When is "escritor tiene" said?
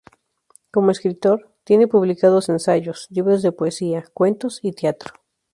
0.89-1.87